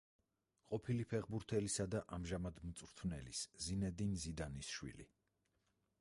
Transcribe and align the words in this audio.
ყოფილი 0.69 1.03
ფეხბურთელისა 1.11 1.85
და 1.95 2.01
ამჟამად 2.17 2.57
მწვრთნელის, 2.71 3.45
ზინედინ 3.67 4.19
ზიდანის 4.25 4.73
შვილი. 4.79 5.11